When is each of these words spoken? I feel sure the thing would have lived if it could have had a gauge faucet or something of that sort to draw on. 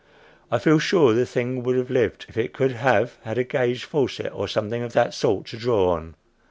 I 0.49 0.57
feel 0.57 0.79
sure 0.79 1.13
the 1.13 1.27
thing 1.27 1.61
would 1.61 1.75
have 1.77 1.91
lived 1.91 2.25
if 2.27 2.35
it 2.35 2.53
could 2.53 2.71
have 2.71 3.17
had 3.23 3.37
a 3.37 3.43
gauge 3.43 3.83
faucet 3.85 4.33
or 4.33 4.47
something 4.47 4.81
of 4.81 4.93
that 4.93 5.13
sort 5.13 5.45
to 5.53 5.57
draw 5.57 5.89
on. 5.91 6.15